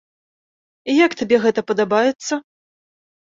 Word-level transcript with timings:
Як 1.05 1.11
табе 1.19 1.37
гэта 1.43 1.59
падабаецца? 1.71 2.33